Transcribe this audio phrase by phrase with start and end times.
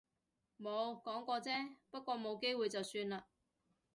[0.59, 1.75] 冇，講過啫。
[1.91, 3.21] 不過冇機會就算喇